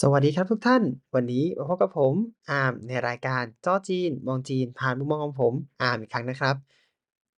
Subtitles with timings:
[0.00, 0.82] สวัสดีครับทุกท่าน
[1.14, 2.14] วันนี้มาพบกับผม
[2.50, 6.56] อาร์มในรายการจ้อจีน มองจีน ผ่านมุมมองของผมอาร์มอีกครั้งนะครับ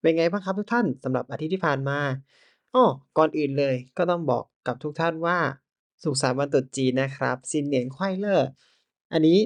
[0.01, 1.99] เป็นไงบ้างครับทุกท่านสำหรับอาทิตย์ที่ผ่านมา
[2.73, 2.85] อ้อ
[3.17, 5.37] ก่อนอื่นเลยก็ต้องบอกกับทุกท่านว่า
[6.03, 8.41] สุขสันต์วันตรุษจีนนะครับซินเหนียนไขว้เล่อ
[9.13, 9.37] อันนี้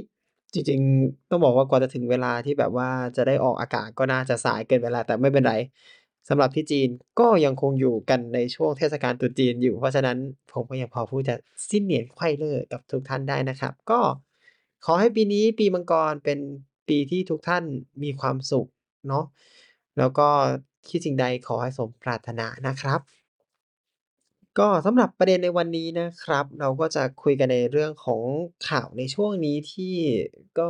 [0.54, 5.54] จริงๆ ต้องบอกว่ากว่าจะถึงเวลาที่แบบว่าจะได้ออกอากาศก็น่าจะสายเกินเวลาแต่ไม่เป็นไร
[6.30, 10.18] สำหรับที่จีนก็ยังคงอยู่กันในช่วงเทศกาลตรุษจีนอยู่ เพราะฉะนั้น
[10.54, 11.35] ผมก็ยังพอพูดจะ
[11.70, 13.99] ซินเหนียนไข้เล่อกับทุกท่านได้นะครับ ก็
[14.85, 16.40] ขอให้ปีนี้ปีมังกรเป็น
[16.90, 17.63] ปีที่ทุกท่าน
[18.04, 18.68] มีความสุข
[19.08, 19.26] เนาะ
[19.98, 20.27] แล้วก็
[20.90, 22.99] คิดสิ่งใดขอให้สมปรารถนานะครับ
[24.59, 28.21] ก็สำหรับประเด็นในวันนี้นะครับ เราก็จะคุยกันในเรื่องของ
[28.70, 29.94] ข่าวในช่วงนี้ที่
[30.57, 30.66] ก็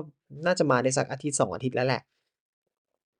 [0.45, 2.01] น่าจะมาได้สักอาทิตย์2องอาทิตย์แล้วแหละ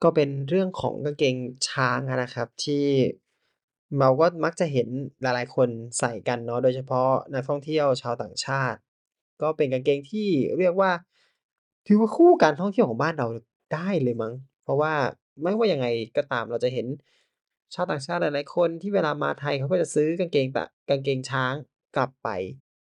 [0.04, 1.36] ก็เป็นเรื่องของกางเกง
[1.70, 2.86] ช้างอะนะครับ ที่
[4.00, 4.88] เราก็มักจะเห็น
[5.22, 8.80] หลายๆ คนใส่กันเนาะ โดยเฉพาะนักท่องเที่ยวชาวต่างชาติ
[9.42, 10.28] ก็เป็นกางเกงที่
[10.60, 10.92] เรียกว่า
[11.88, 13.28] ถือว่าคู่การท่องเที่ยวของบ้านเรา
[13.74, 14.94] ได้เลยมั้ง เพราะว่า
[15.42, 16.88] ไม่ว่ายังไงก็ตามเราจะเห็น
[17.74, 21.54] ชาวต่างชาติหลาย ๆ คนที่เวลามาไทยเขาก็จะซื้อกางเกงตะกางเกงช้าง
[21.96, 22.30] กลับไป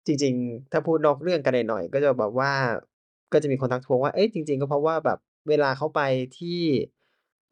[0.07, 2.53] จริง ๆ ถ้าพูดนอกเรื่องกันหน่อยๆ ก็จะแบบว่า
[3.33, 6.01] ก็จะมีคนทักท้วงว่า เอ๊ะ จริง ๆ ก็เพราะว่าแบบเวลาเขาไป
[6.39, 6.61] ที่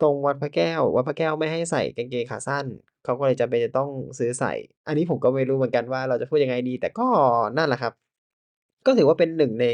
[0.03, 2.67] ตรงวัดพระแก้ว วัดพระแก้วไม่ให้ใส่กางเกงขาสั้น
[3.05, 4.53] เขาก็เลยจำเป็นจะต้องซื้อใส่
[4.87, 7.07] อันนี้ผมก็ไม่รู้เหมือนกันว่าเราจะพูดยังไงดี แต่ก็
[7.57, 7.93] นั่นแหละครับ
[8.87, 9.67] ก็ถือว่าเป็นหนึ่งใน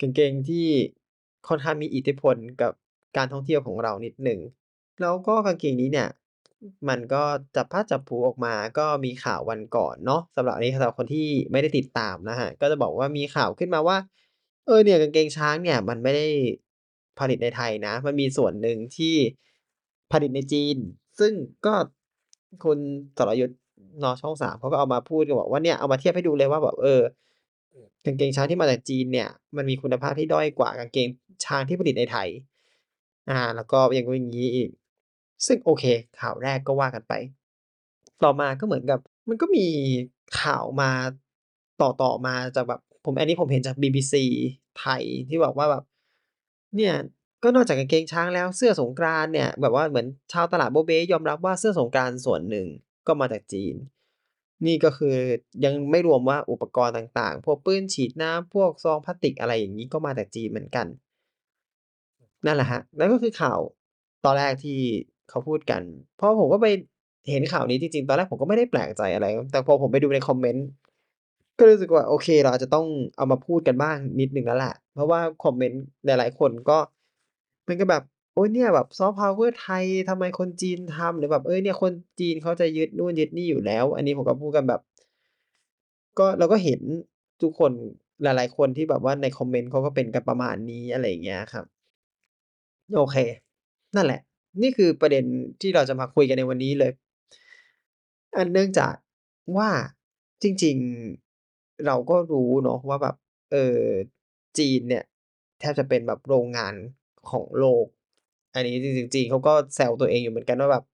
[0.00, 0.66] กางเกงที่
[1.48, 2.72] ค่อนข้างมีอิทธิพลกับ
[3.16, 4.40] การท่องเที่ยวของเรานิดหนึ่ง
[5.00, 6.08] แล้วก็กางเกงนี้เนี่ย
[6.88, 7.22] มันก็
[7.56, 13.96] จับพลัดจับผูออกมาก็มีข่าววันก่อนเนาะสำหรับอันนี้สำหรับคนที่ไม่ได้ติดตามนะครับก็จะบอกว่ามีข่าวขึ้นมาว่า
[14.66, 16.26] เออเนี่ยกางเกงช้างเนี่ย มันไม่ได้
[17.20, 19.14] ผลิตในไทยนะ มันมีส่วนหนึ่งที่
[20.12, 20.76] ผลิตในจีน
[21.18, 21.32] ซึ่ง
[21.66, 21.74] ก็
[22.64, 22.78] คุณ
[23.18, 23.54] สรยุทธ
[24.00, 27.02] เนาะช่อง3เขาก็เอามาพูดก็บอกว่าเนี่ยเอามาเทียบให้ดูเลยว่าแบบเออ
[28.04, 31.06] กางเกงช้างที่มาจากจีนเนี่ย มันมีคุณภาพที่ด้อยกว่ากางเกง
[31.44, 32.28] ช้างที่ผลิตในไทย
[33.30, 34.70] อ่า แล้วก็อย่างอย่างนี้อีก
[35.46, 35.84] ซึ่งโอเค
[36.20, 37.12] ข่าวแรกก็ว่ากันไป
[38.24, 39.66] ต่อมาก็เหมือนกับ มันก็มี
[40.40, 40.90] ข่าวมา
[41.82, 44.14] ต่อๆมาจากแบบผมอันนี้ผมเห็นจาก BBC
[44.80, 45.84] ไทยที่บอกว่าแบบ
[46.76, 46.94] เนี่ย
[47.42, 52.66] ก็นอกจากกางเกงช้างแล้วเสื้อสงกรานเนี่ย แบบว่าเหมือนชาวตลาดโบเบยอมรับว่าเสื้อสงกรานส่วนหนึ่ง
[53.06, 53.74] ก็มาจากจีน
[54.66, 55.16] นี่ก็คือ
[55.64, 60.86] ยังไม่รวมว่าอุปกรณ์ต่างๆ พวกปื้นฉีดน้ำพวกซองพลาสติกอะไรอย่างงี้ก็มาจากจีนเหมือนกัน
[62.46, 63.58] นั่นแหละครับนั่นก็คือข่าว
[64.24, 64.78] ตอนแรกที่
[65.28, 65.82] เขาพูดกัน
[66.16, 66.66] พอผมก็ไป
[67.30, 70.66] เห็นข่าวนี้จริงๆ ตอนแรกผมก็ไม่ได้แปลกใจอะไร แต่พอผมไปดูใน comment
[71.58, 72.86] ก็รู้สึกว่าโอเคเราอาจจะต้อง
[73.16, 76.78] เอามาพูดกันบ้างนิดหนึ่งแล้วแหละ เพราะว่า comment หลายๆคนก็
[77.68, 78.04] เหมือนกับแบบ
[78.34, 84.80] โอ๊ยเนี่ยแบบซอฟต์พาวเวอร์ไทยทำไมคนจีนทำหรือแบบเฮ้ยเนี่ยคนจีนเขาจะยึดนู่นยึดนี่อยู่แล้ว อันนี้ผมก็พูดกันแบบ
[86.18, 86.80] ก็เราก็เห็น
[87.42, 87.72] ทุกคน
[88.22, 91.64] หลายๆคนที่แบบว่าใน comment เขาก็เป็นกันประมาณนี้อะไรอย่างเงี้ยครับ
[92.96, 93.16] โอเค
[93.96, 94.20] นั่นแหละ
[94.62, 95.24] นี่คือประเด็น
[95.60, 96.92] ที่เราจะมาคุยกันในวันนี้เลย
[98.36, 98.94] อันเนื่องจาก
[99.56, 99.70] ว่า
[100.42, 100.76] จริง
[101.12, 101.27] ๆ
[101.86, 103.14] เราก็รู้เนาะว่าแบบ
[103.52, 103.78] เออ
[104.58, 105.04] จีนเนี่ย
[105.60, 106.74] แทบจะเป็นแบบโรงงาน
[107.30, 107.84] ของโลก
[108.54, 110.84] อันนี้จริง ๆ จีนเขาก็แซวตัวเองอยู่เหมือนกันว่าแบบ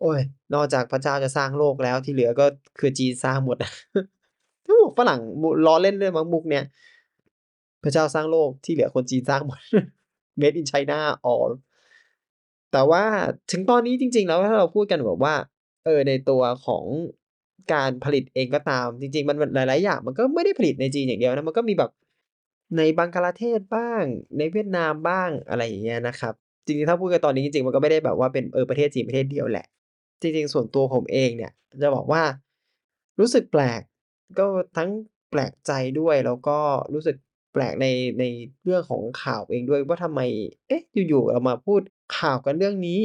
[0.00, 0.20] โอ๊ย
[0.54, 2.46] นอกจากพระเจ้าจะสร้างโลกแล้วที่เหลือก็
[2.78, 3.56] คือจีนสร้างหมด
[4.64, 6.64] ถ้าบอกฝรั่งมุล้อเล่นด้วยมั้งมุกเนี้ย
[7.82, 9.58] พระเจ้าสร้างโลกที่เหลือคนจีนสร้างหมด
[10.40, 10.98] Made in China
[11.32, 11.52] all
[12.72, 13.02] แต่ว่า
[13.50, 15.34] ถึงตอนนี้จริง ๆ แล้วถ้าเราพูดกันแบบว่า
[15.84, 16.84] เออในตัวของ
[17.72, 21.90] การผลิตเองก็ตาม จริง ๆ มันหลาย ๆ อย่าง มันก็ไม่ได้ผลิตในจีนอย่างเดียวนะ มันก็มีแบบ
[22.76, 24.02] ในบังกลาเทศบ้าง
[24.38, 26.34] ในเวียดนามบ้าง อะไรอย่างเงี้ยนะครับ
[26.64, 29.66] จริง ๆ ถ้าพูดกันตอนนี้จริง ๆ มันก็ไม่ได้แบบว่าเป็น เออ ประเทศจีนประเทศเดียวแหละ
[30.22, 31.52] จริง ๆ ส่วนตัวผมเองเนี่ย
[31.82, 32.22] จะบอกว่า
[33.20, 33.82] รู้สึกแปลก
[34.38, 34.46] ก็
[34.76, 34.90] ทั้ง
[35.30, 36.58] แปลกใจด้วย แล้วก็
[36.94, 37.16] รู้สึก
[37.52, 37.86] แปลกใน
[38.18, 38.24] ใน
[38.64, 40.20] เรื่องของข่าวเองด้วยว่าทำไม
[40.68, 41.80] เอ๊ะ อยู่ ๆ เรามาพูด
[42.18, 43.00] ข่าวกันเรื่องนี้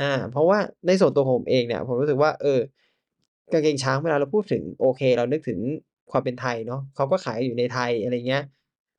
[0.00, 2.60] อา เพราะว่าในส่วนตัวผมเองเนี่ย ผมรู้สึกว่า เออ
[3.52, 5.60] กางเกงช้างเวลาเราพูดถึงโอเค เรานึกถึง
[6.10, 8.44] ความเป็นไทยเนาะเขาก็ขายอยู่ในไทยอะไรเงี้ย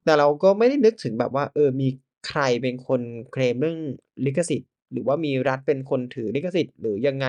[0.06, 1.88] แต่เราก็ไม่ได้นึกถึงแบบว่า เออมี
[2.28, 3.02] ใครเป็นคน
[3.32, 3.80] เคลมเรื่อง
[4.26, 7.28] ลิขสิทธิ์ หรือว่ามีรัฐเป็นคนถือลิขสิทธิ์ หรือยังไง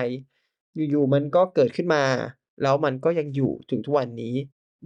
[0.75, 2.03] อยู่ๆมันก็เกิดขึ้นมา
[2.63, 4.35] แล้วมันก็ยังอยู่ถึงทุกวันนี้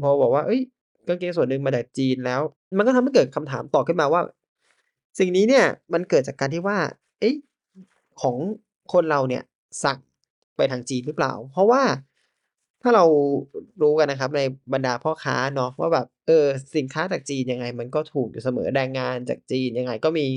[0.01, 0.61] พอบอกว่าเฮ้ย
[1.07, 2.41] กางเกงส่วนหนึ่งมาจากจีนแล้ว
[2.77, 4.21] มันก็ทำให้เกิดคำถามต่อขึ้นมาว่า
[5.19, 6.77] สิ่งนี้เนี่ยมันเกิดจากการที่ว่า
[7.19, 7.35] เอ๊ะ
[8.21, 8.35] ของ
[8.93, 9.43] คนเราเนี่ย
[9.83, 9.99] สั่ง
[10.55, 11.81] ไปทางจีนหรือเปล่า เพราะว่า
[12.87, 13.05] ถ้าเรา
[13.81, 14.41] รู้กันนะครับใน
[14.73, 16.45] บรรดาพ่อค้าเนาะว่าแบบเออ
[16.75, 20.27] สินค้าจากจีนยังไง มันก็ถูกอยู่เสมอแรงงานจากจีนยังไงก็มี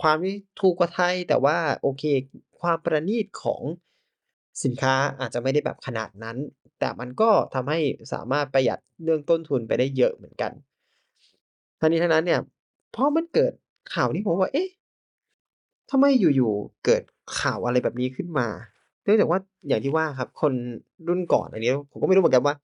[0.00, 2.04] ความที่ถูกกว่าไทย แต่ว่าโอเค
[2.60, 3.62] ความประณีตของ
[4.64, 6.36] สินค้าอาจจะไม่ได้แบบขนาดนั้น
[6.80, 7.80] แต่มันก็ทำให้
[8.12, 10.52] สามารถประหยัดเรื่องต้นทุนไปได้เยอะเหมือนกัน
[11.80, 12.40] ทั้งนี้ทั้งนั้นเนี่ย
[12.94, 13.52] พอมันเกิด
[13.94, 14.68] ข่าวนี้ผมว่า เอ๊ะ
[15.90, 17.02] ทำไมอยู่ๆเกิด
[17.40, 18.48] ข่าวอะไรแบบนี้ขึ้นมา
[19.04, 20.52] เนื่องจากว่าอย่างที่ว่าครับ คน
[21.08, 22.54] รุ่นก่อนอันนี้ ผมก็ไม่รู้เหมือนกันว่า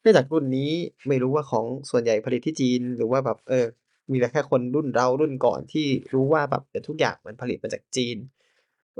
[0.00, 0.70] เนื่องจากรุ่นนี้
[1.08, 3.66] ไม่รู้ว่าของส่วนใหญ่ผลิตที่จีน หรือว่าแบบเออ
[4.10, 8.16] มีแต่แค่คนรุ่นเรารุ่นก่อนที่รู้ว่าแบบเออทุกอย่างมันผลิตมาจากจีน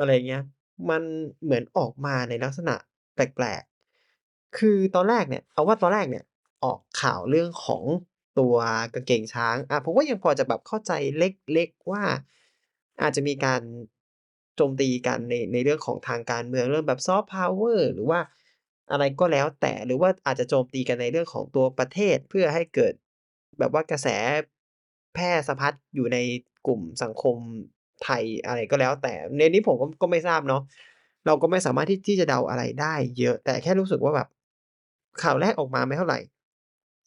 [0.01, 0.43] อะไรเงี้ย
[0.91, 1.03] มัน
[1.45, 2.75] เหมือนออกมาในลักษณะ
[3.15, 6.25] แปลกๆ คือตอนแรกเนี่ยเอาว่าตอนแรกเนี่ย
[6.65, 7.83] ออกข่าวเรื่องของ
[8.39, 8.55] ตัว
[8.95, 12.03] กางเกงช้างอาผมก็ยังพอจะแบบเข้าใจเล็กๆว่า
[13.03, 13.63] อาจจะมีการ
[14.57, 18.21] โจมตีกันในในเรื่องของทางการเมืองเรื่องแบบ Soft Power หรือว่า
[18.91, 22.93] อะไรก็แล้วแต่หรือว่าอาจจะโจมตีกันในเรื่องของตัวประเทศเพื่อให้เกิด
[23.59, 24.09] แบบว่ากระแส
[25.15, 26.19] แพร่สะพัดอยู่ใน
[26.67, 27.37] กลุ่มสังคม
[28.05, 30.63] ไทยอะไรก็แล้ว แต่ในนี้ผมก็ก็ไม่ทราบเนาะ
[31.27, 34.29] เราก็ไม่สามารถที่ที่จะเดาอะไรได้เยอะแต่แค่รู้สึกว่าแบบ
[35.23, 36.19] ข่าวแรกออกมาไม่เท่าไหร่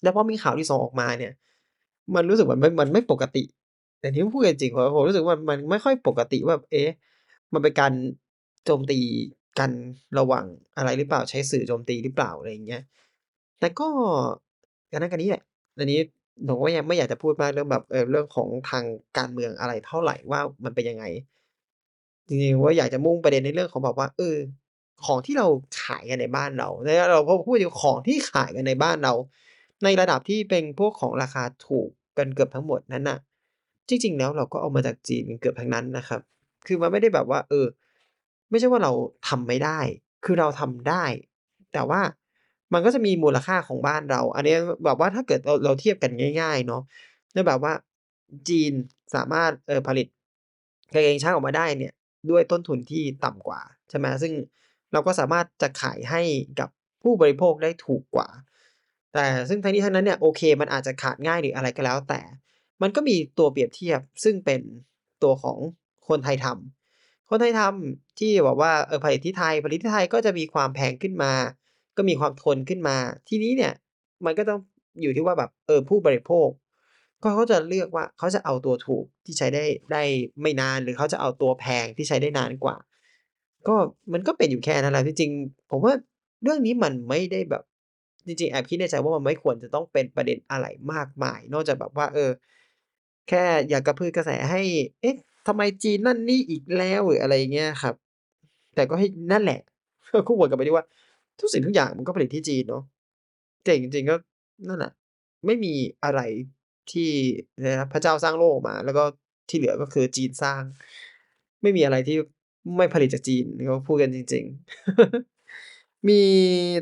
[0.04, 1.34] แล้วพอมีข่าวที่2องออกมาเนี่ย
[2.16, 3.44] มันรู้สึกเหมือนมันมันไม่ปกติ
[4.00, 6.90] แต่ที่พูดกันจริงๆผมผมรู้สึกว่ามันไม่ค่อยปกติว่า เอ๊ะ
[7.56, 7.94] มันเป็นการ
[8.66, 9.00] โจมตี
[9.60, 9.72] กัน
[10.20, 10.46] ระหว่าง
[10.78, 12.82] อะไรหรือเปล่าใช้สื่อโจมตีหรือเปล่าอะไรอย่างเงี้ย
[13.60, 13.88] แต่ก็
[14.92, 15.44] กันนั้นกันนี้แหละ
[15.78, 16.00] อันนี้
[16.48, 18.84] ผมก็ยังไม่อยากจะพูดมากเรื่องแบบเออเรื่องของทาง
[19.18, 21.06] การเมืองอะไรเท่าไหร่ว่ามันเป็นยังไง
[22.28, 24.38] จริงๆว่าอยากจะมุ่งประเด็นในเรื่องของแบบว่า เออ
[25.06, 25.48] ของที่เรา
[25.84, 29.14] ขายกันในบ้านเราแล้วเราพูดถึงของที่ขายกันในบ้านเรา
[29.84, 33.18] ในระดับที่เป็นพวกของราคาถูกกันเกือบทั้งหมดนั้นน่ะ
[33.90, 36.22] จริง ๆ แล้วเราก็เอามาจากจีนเกือบทั้งนั้นนะครับ
[36.68, 37.66] คือมันไม่ได้แบบว่า เออ
[38.50, 38.92] ไม่ใช่ว่าเรา
[39.28, 39.80] ทำไม่ได้
[40.26, 41.04] คือเราทำได้
[41.74, 42.02] แต่ว่า
[42.74, 46.82] มันก็จะมีมูลค่าของบ้านเรา อันนี้แบบว่าถ้าเกิดเราเราเทียบกันง่าย ๆ เนาะ
[47.36, 47.74] ก็แบบว่า
[48.50, 48.72] จีน
[49.16, 50.08] สามารถเอ่อผลิต
[50.94, 51.94] กางเกงช้างออกมาได้เนี่ย
[52.30, 54.34] ด้วยต้นทุนที่ต่ำกว่าใช่ไหมซึ่ง
[54.94, 56.22] เราก็สามารถจะขายให้
[56.60, 56.70] กับ
[57.04, 58.28] ผู้บริโภคได้ถูกกว่า
[59.14, 62.22] แต่ซึ่งทั้งนี้ทั้งนั้นเนี่ยโอเค มันอาจจะขาดง่ายหรืออะไรก็แล้ว แต่
[62.82, 64.62] มันก็มีตัวเปรียบเทียบซึ่งเป็น
[65.24, 65.58] ตัวของ
[66.10, 71.34] คนไทยทำคนไทยทำที่แบบว่าเออผลิตที่ไทย ผลิตที่ไทยก็จะมีความแพงขึ้นมา
[71.98, 72.98] ก็มีความทนขึ้นมา
[73.30, 73.74] ทีนี้เนี่ย
[74.26, 74.60] มันก็ต้อง
[75.02, 76.50] อยู่ที่ว่าแบบเออผู้บริโภค
[77.24, 80.04] ก็เขาจะเลือกว่าเขาจะเอาตัวถูกที่ใช้ได้ได้
[80.42, 82.78] ไม่นานหรือเขาจะเอาตัวแพงที่ใช้ได้นานกว่า
[83.68, 83.76] ก็
[84.14, 85.32] มันก็เป็นอยู่แค่นั้นแหละที่จริง
[85.72, 85.94] ผมว่า
[86.44, 87.64] เรื่องนี้มันไม่ได้แบบ
[88.28, 92.32] จริงๆแอบคิดในใจว่ามันไม่ควรจะต้องเป็นประเด็นอะไรมากมาย นอกจากแบบว่า เออ
[93.30, 94.62] แค่อยากกระพือกระแสให้
[95.02, 95.16] เอ๊ะ
[95.48, 97.96] ทำไมจีนนั่นนี่อีกแล้วหรืออะไรเงี้ยครับ
[98.76, 99.60] แต่ก็ให้นั่นแหละ
[100.14, 100.86] ก็คู่ควรกลับไปที่ว่า
[101.40, 102.84] ทุกสิ่งทุกอย่างมันก็ผลิตที่จีนเนาะ
[103.64, 104.16] แต่จริงๆก็
[104.68, 104.92] นั่นน่ะ
[105.46, 106.20] ไม่มีอะไร
[106.92, 107.10] ที่
[107.66, 109.04] นะพระเจ้าสร้างโลกมา แล้วก็
[109.50, 110.62] ที่เหลือก็คือจีนสร้าง
[111.62, 112.18] ไม่มีอะไรที่
[112.78, 114.44] ไม่ผลิตจากจีนเขาพูดกันจริง
[115.26, 116.22] ๆ มี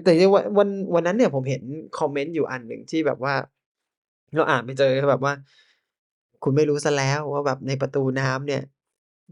[0.04, 1.64] แต่วันวันวันนั้นเนี่ยผมเห็น
[2.00, 3.34] คอมเมนต์อยู่อันหนึ่งที่แบบว่า
[4.36, 5.34] เราอ่านไปเจอแบบว่า
[6.44, 8.62] คุณไม่รู้เสียแล้วว่าแบบในประตูน้ำเนี่ย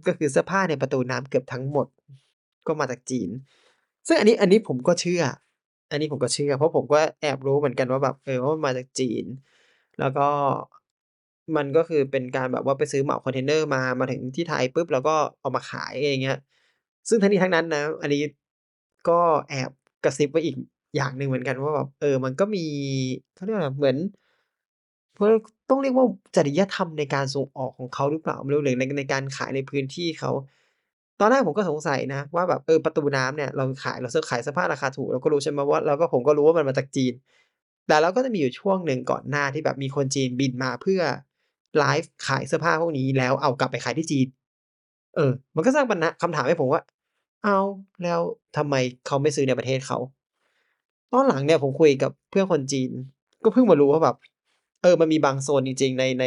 [0.06, 1.88] ก็คือเสื้อผ้าในประตูน้ำเกือบทั้งหมด
[2.68, 3.30] ก็มาจากจีน
[4.08, 5.24] ซึ่งอันนี้อันนี้ผมก็เชื่อ
[5.92, 9.26] อันนี้ผมก็เชื่อ เพราะผมก็แอบรู้เหมือนกันว่าแบบเออว่ามาจากจีน
[10.00, 10.28] แล้วก็
[11.56, 16.38] มันก็คือเป็นการแบบว่าไปซื้อเหมาคอนเทนเนอร์มามาถึงที่ไทยปุ๊บแล้วก็เอามาขายอะไรเงี้ย
[17.10, 18.22] ซึ่งทั้งนี้ทั้งนั้นนะ อันนี้
[19.10, 19.72] ก็แอบ
[20.04, 20.56] กระซิบไว้อีก
[20.96, 22.66] อย่างหนึ่งเหมือนกันว่าแบบเออ มันก็มี
[23.34, 23.98] เขาเรียกว่าเหมือน
[25.16, 25.42] เพิก
[25.72, 30.32] ต้องเรียกว่าจริยธรรมในการส่งออกของเขาหรือเปล่าไม่รู้หรือในในการขายในพื้นที่เขา
[31.20, 37.14] ตอนแรกผมก็สงสัยนะ ว่าแบบเออประตูน้ำเนี่ยเราขายเราเสื้อขายเสื้อผ้าราคาถูกเราก็รู้ใช่ไหมว่าแล้วก็ผมก็รู้ว่ามันมาจากจีน
[37.88, 41.02] แต่เราก็จะมีอยู่ช่วงหนึ่งก่อนหน้าที่แบบมีคนจีนบินมาเพื่อ
[41.78, 44.28] ไลฟ์ขายเสื้อผ้าพวกนี้แล้วเอากลับไปขายที่จีน
[45.16, 46.82] เออ มันก็สร้างปัญหาคำถามให้ผมว่า
[47.44, 47.60] เอา
[48.04, 48.22] แล้ว
[48.58, 48.76] ทำไม
[49.08, 49.98] เขาไม่ซื้อในประเทศเขา
[51.12, 52.90] ตอนหลังเนี่ยผมคุยกับเพื่อนคนจีน
[53.44, 54.16] ก็เพิ่งมารู้ว่าแบบ
[54.82, 56.26] เออมันมีบางโซนจริง ๆ ในใน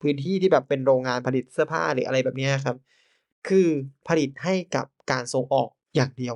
[0.00, 2.76] พื้นที่ที่แบบเป็นโรงงานผลิตเสื้อผ้าหรืออะไรแบบนี้ครับ
[3.48, 3.68] คือ
[4.08, 6.34] ผลิตให้กับการส่งออกอย่างเดียว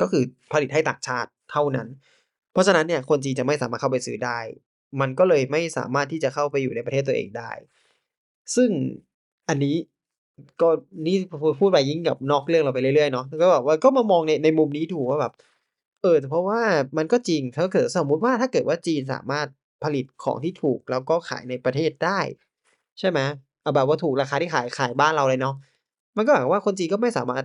[0.00, 0.22] ก็คือ
[0.52, 1.88] ผลิตให้ต่างชาติเท่านั้น
[2.52, 4.38] เพราะฉะนั้นเนี่ยคนจีนจะไม่สามารถเข้าไปซื้อได้
[5.00, 7.50] มันก็เลยไม่สามารถที่จะเข้าไปอยู่ในประเทศตัวเองได้
[8.56, 8.70] ซึ่ง
[9.48, 9.76] อันนี้
[10.60, 10.68] ก็
[11.06, 11.16] นี่
[11.60, 15.32] พูดไปยิ่งแบบนอกเรื่องเราไปเรื่อยๆเนาะก็แบบว่าก็มามองในในมุมนี้ดูว่าแบบ
[16.02, 16.60] เออเพราะว่า
[16.98, 19.46] มันก็จริงถ้าเกิดสมมุติว่าถ้าเกิดว่าจีนสามารถ
[19.84, 22.18] ผลิตของที่ถูกแล้วก็ขายในประเทศได้
[22.98, 23.18] ใช่ไหม
[23.62, 25.54] เอาแบบว่าถูกราคาที่ขายขายบ้านเราเลยเนาะ
[26.16, 27.44] มันก็หมายว่าคนจีนก็ไม่สามารถ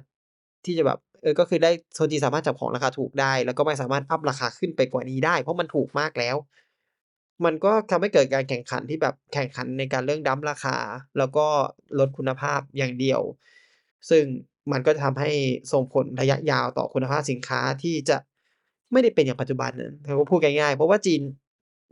[0.66, 6.36] ที่จะแบบเออก็คือได้คนจีนสามารถจับของราคาถูกได้ แล้วก็ไม่สามารถอัปราคาขึ้นไปกว่านี้ได้ เพราะมันถูกมากแล้ว
[7.46, 10.78] มันก็ทำให้เกิดการแข่งขันที่แบบแข่งขันในการเรื่องดั้มราคา
[11.18, 11.46] แล้วก็
[12.00, 13.22] ลดคุณภาพอย่างเดียว
[14.10, 14.24] ซึ่ง
[14.72, 15.32] มันก็จะทำให้
[15.74, 18.18] ส่งผลระยะยาวต่อคุณภาพสินค้าที่จะ
[18.92, 21.22] ไม่ได้เป็นอย่างปัจจุบันน่ะเราก็พูดง่ายๆเพราะว่าจีน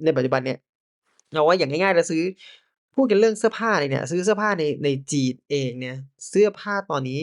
[0.05, 0.57] ในปัจจุบันเนี่ย
[1.31, 2.23] เอาว่าอย่างง่ายๆเราซื้อ
[2.95, 5.97] พูดกันเรื่องเสื้อผ้าเลยเนี่ย ซื้อเสื้อผ้าในในจีนเองเนี่ย
[6.29, 7.19] เสื้อผ้าตอนนี้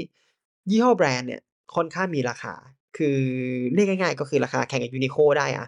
[0.70, 1.40] ยี่ห้อแบรนด์เนี่ย
[1.74, 2.54] ค่อนข้างมีราคา
[2.96, 3.18] คือ
[3.74, 5.66] เรียกง่าย ๆ ก็คือราคาแข่งกับ Uniqlo ได้อะ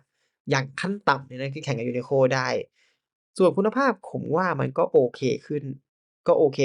[0.51, 2.49] อย่างขั้นต่ำเนี่ยนะคือแข่งกับ Uniqlo ได้
[3.39, 5.63] ส่วนคุณภาพผมว่ามันก็โอเคขึ้น
[6.27, 6.59] ก็โอเค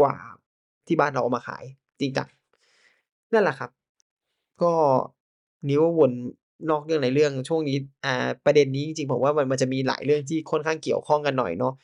[0.00, 0.16] กว่า
[0.86, 1.64] ที่บ้านเราเอามาขาย
[2.00, 2.28] จริงจัง
[3.32, 3.70] นั่นแหละครับ
[4.62, 4.72] ก็
[5.68, 6.12] นี้ก็วน
[6.70, 11.74] นอกเรื่องในเรื่องช่วงนี้อ่าประเด็นนี้จริงๆผมว่ามันมันจะมีหลายเรื่องที่ค่อนข้างเกี่ยวข้องกันหน่อยเนาะ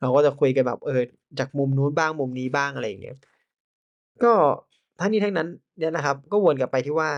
[0.00, 1.02] เราก็จะคุยกันแบบเออ
[1.38, 3.16] จากมุมนู้นบ้างมุมนี้บ้างอะไรอย่างเงี้ย
[4.22, 4.32] ก็
[5.00, 7.10] ทั้งนี้ทั้งนั้นเนี่ยนะครับ ก็วนกลับไปที่ว่า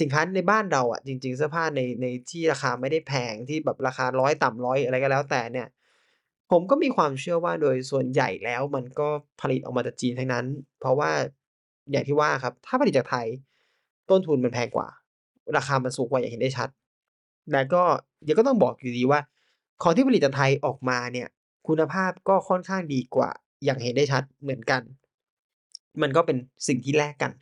[0.00, 5.68] สินค้าในบ้านเราอะจริง ๆ เสื้อผ้าในในที่ราคาไม่ได้แพงที่แบบราคา100ต่ำ100อะไรก็แล้วแต่เนี่ย
[6.50, 9.08] ผมก็มีความเชื่อว่าโดยส่วนใหญ่แล้วมันก็
[9.40, 10.46] ผลิตออกมาจากจีนทั้งนั้น
[10.80, 11.10] เพราะว่า
[11.90, 13.26] อย่างที่ว่าครับ ถ้าผลิตจากไทย
[14.10, 14.88] ต้นทุนมันแพงกว่า
[15.56, 16.68] ราคามันสูงกว่าอย่างเห็นได้ชัด
[17.50, 17.82] แต่ก็
[18.24, 19.20] เดี๋ยวก็ต้องบอกอยู่ดีว่า
[19.82, 21.28] ของที่ผลิตจากไทยออกมาเนี่ย
[21.68, 23.30] คุณภาพก็ค่อนข้างดีกว่า
[23.64, 24.82] อย่างเห็นได้ชัดเหมือนกัน
[26.02, 26.36] มันก็เป็น
[26.68, 27.32] สิ่งที่แลกกัน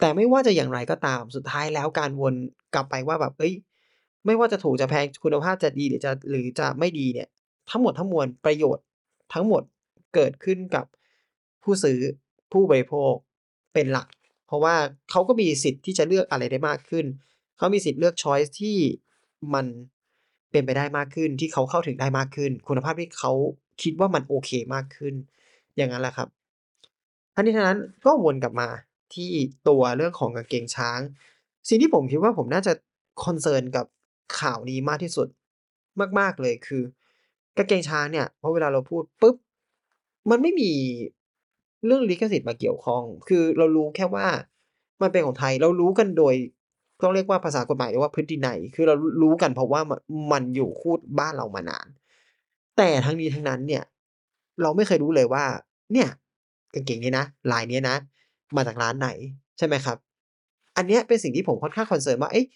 [0.00, 2.34] แต่ไม่ว่าจะอย่างไรก็ตามสุดท้ายแล้วการวน
[2.74, 3.54] กลับไปว่าแบบเฮ้ย
[4.26, 7.28] ไม่ว่าจะถูกจะแพงคุณภาพจะดีหรือจะหรือจะไม่ดีเนี่ย
[7.70, 8.84] ทั้งหมดทั้งมวลประโยชน์
[9.32, 9.62] ทั้งหมด
[10.14, 10.84] เกิดขึ้นกับ
[11.62, 11.98] ผู้ซื้อ
[12.52, 13.12] ผู้บริโภค
[13.74, 14.08] เป็นหลัก
[14.54, 14.76] ราะว่า
[15.10, 17.06] เขาก็มีสิทธิ์ที่จะเลือกอะไรได้มากขึ้น
[17.58, 18.76] เขามีสิทธิ์เลือกช้อยซ์ที่
[19.54, 19.66] มัน
[20.50, 23.32] เป็นไปได้มากขึ้น ที่เขาเข้าถึงได้มากขึ้น คุณภาพที่เขา
[23.82, 25.14] คิดว่ามันโอเคมากขึ้น
[25.76, 26.28] อย่างงั้นแหละครับ
[27.34, 28.68] ทั้งนี้ทั้งนั้นก็วนกลับมา
[29.14, 29.30] ที่
[29.68, 31.00] ตัวเรื่องของกางเกงช้าง
[31.68, 32.72] สิ่งที่ผมคิดว่าผมน่าจะ
[33.24, 33.86] concern กับ
[34.38, 35.28] ข่าวนี้มากที่สุด
[36.18, 36.82] มาก ๆเลยคือ
[37.56, 39.36] กางเกงช้างเนี่ยพอเวลาเราพูดปุ๊บ
[40.30, 40.72] มันไม่มี
[41.86, 44.26] เรื่องลิขสิทธิ์มาเกี่ยวข้อง คือเรารู้แค่ว่า
[45.02, 46.34] มันเป็นของไทยเรารู้กันโดย
[47.02, 49.80] ต้องเรียกว่าภาษากฎหมายเรียกว่าพฤตินัยคือเรารู้กันเพราะว่า
[50.32, 51.86] มันอยู่คู่บ้านเรามานาน
[52.76, 53.84] แต่ทั้งนี้ทั้งนั้นเนี่ย
[54.62, 55.44] เราไม่เคยรู้เลยว่า
[55.92, 56.08] เนี่ย
[56.74, 57.96] กางเกงนี้นะลายนี้นะ
[58.56, 59.08] มาจากร้านไหน
[59.58, 59.96] ใช่ไหมครับ
[60.76, 62.46] อันเนี้ยเป็นสิ่งที่ผมค่อนข้าง concern ว่าเอ๊ะ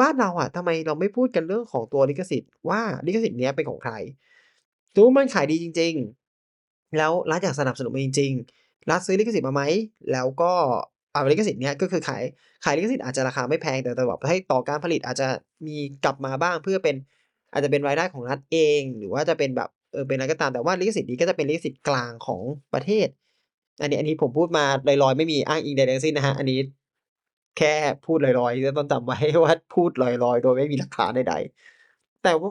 [0.00, 3.92] บ้านเราอะทำไมเราไม่พูดกันเรื่องของตัวลิขสิทธิ์ว่าลิขสิทธิ์เนี้ยเป็นของใคร
[4.94, 5.94] สมมุติมันขายดีจริง
[6.44, 8.57] ๆ แล้วรัฐอยากสนับสนุนมันจริง ๆ
[8.90, 9.62] รัฐซื้อลิขสิทธิ์มาไหม
[10.12, 10.52] แล้วก็
[11.14, 12.22] อ่าลิขสิทธิ์เนี้ยก็คือขาย
[12.64, 15.26] ขายลิขสิทธิ์อาจจะราคาไม่แพงแต่แต่แบบให้ต่อการผลิตอาจจะ
[15.66, 16.96] มีกลับมาบ้างเพื่อเป็น
[17.52, 22.42] อาจจะเป็นรายได้ของรัฐเอง หรือว่าจะเป็นแบบเออเป็นอะไรก็ตามแต่ว่าลิขสิทธิ์นี้ก็จะเป็นลิขสิทธิ์กลางของ
[22.74, 23.08] ประเทศ
[23.80, 24.64] อันนี้อันนี้ผมพูดมา
[25.02, 26.58] ลอยๆไม่มีอ้างอิงใดๆทั้งสิ้นนะครับอันนี้
[27.58, 27.74] แค่
[28.06, 32.50] พูดลอยๆก็ต้องจำไว้ว่าพูดลอยๆ โดยไม่มีหลักฐานใดๆแต่ว่า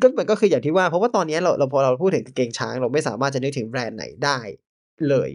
[0.00, 4.38] ก็มันก็คืออย่างที่ว่าเพราะว่าตอนเนี้ยเราเราพอเราพูดถึงกางเกงช้าง เราไม่สามารถจะนึกถึงแบรนด์ไหนได้
[5.08, 5.30] เลย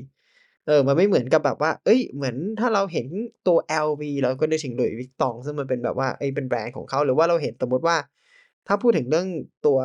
[0.67, 3.08] เออ มันไม่เหมือนกับแบบว่าเฮ้ย เหมือนถ้าเราเห็น
[3.48, 7.98] ตัว LV เราก็นึกถึง Louis Vuitton ซึ่งมันเป็นแบบว่าเฮ้ยเป็นแบรนด์ของเขาหรือว่าเราเห็นสมมติว่า
[8.67, 9.27] ถ้าพูดถึงเรื่อง
[9.65, 9.79] ตัว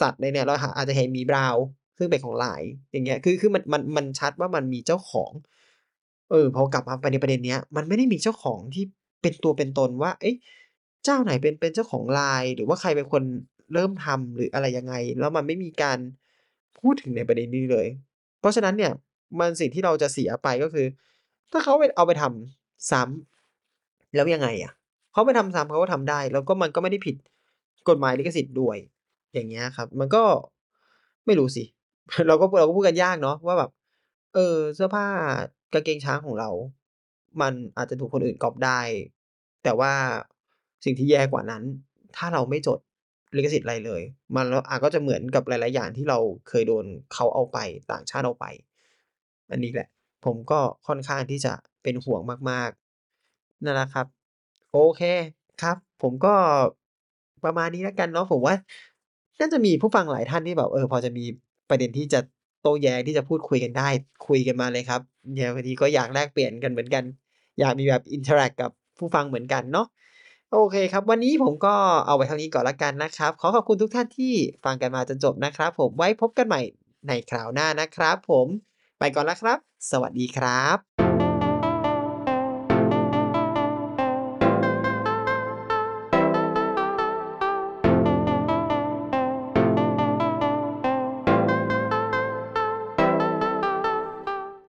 [0.00, 1.64] สัตว์ในเนี่ยเราหาอาจจะเห็นมีบราวน์
[1.98, 5.30] ซึ่งเป็นของ Lyle อย่างเงี้ย คือคือมันมันมันชัดว่ามันมีเจ้าของ
[6.30, 8.84] เออพอกลับมาไปในประเด็นเนี้ย มันไม่ได้มีเจ้าของที่
[9.22, 10.36] เป็นตัวเป็นตนว่า เอ๊ะ
[11.04, 13.22] เจ้าไหนเป็นเป็นเจ้าของ Lyle หรือว่าใครเป็นคน
[13.72, 15.98] เริ่มทำหรืออะไรยังไง แล้วมันไม่มีการ
[16.78, 17.86] พูดถึงในประเด็นนี้เลย
[18.40, 18.92] เพราะฉะนั้นเนี่ย
[19.40, 20.86] มันสิ่งที่เราจะเสียไปก็คือ
[21.52, 24.72] ถ้าเขาไปเอาไปทำซ้ำแล้วยังไงอะ
[25.12, 27.16] เขาไปทำซ้ำเขาก็ทำได้ แล้วก็มันก็ไม่ได้ผิด
[27.88, 28.76] กฎหมายลิขสิทธิ์ด้วย
[29.34, 30.22] อย่างเงี้ยครับ มันก็
[31.26, 31.64] ไม่รู้สิ
[32.28, 33.70] เราก็เราก็พูดกันยากเนาะว่าแบบ
[34.34, 35.06] เออ เสื้อผ้า
[35.72, 36.50] กางเกงช้างของเรา
[37.40, 38.80] มันอาจจะถูกคนอื่นกอบได้
[39.64, 39.92] แต่ว่า
[40.84, 41.62] สิ่งที่แย่กว่านั้น
[42.16, 42.78] ถ้าเราไม่จด
[43.36, 44.02] ลิขสิทธิ์อะไรเลย
[44.34, 47.58] มันแล้วอาก็จะเหมือนกับหลาย ๆ อย่างที่เราเคยโดนเขาเอาไป
[47.92, 48.46] ต่างชาติเอาไป
[49.50, 49.88] อันนี้แหละ
[50.24, 52.20] ผมก็ค่อนข้างที่จะเป็นห่วง
[52.50, 54.06] มากๆนั่นแหละครับ
[54.72, 55.02] โอเค
[55.62, 56.34] ครับ ผมก็
[57.44, 58.54] ประมาณนี้แล้วกันเนาะผมว่า
[59.40, 61.24] น่าจะมีผู้ฟังหลายท่านที่แบบเออ พอจะมี
[61.70, 62.20] ประเด็นที่จะ
[62.62, 63.88] โต้แย้งที่จะพูดคุยกันได้
[64.26, 65.00] คุยกันมาเลยครับ
[65.34, 67.04] เดี๋ยวบางทีก็อยากแลกเปลี่ยนกันเหมือนกัน
[67.60, 69.86] อยากมีแบบ interact กับผู้ฟังเหมือนกันเนาะ
[70.52, 71.74] โอเคครับ วันนี้ผมก็
[72.06, 74.34] เอาไว้เท่านี้ก่อนแล้วกันนะครับ ขอขอบคุณทุกท่านที่
[74.64, 76.60] ฟังกันมาจนจบนะครับ ผมไว้พบกันใหม่
[77.08, 78.46] ในคราวหน้านะครับ ผม
[78.98, 79.58] ไปก่อนแล้วครับ
[79.90, 81.03] สวัสดีครับ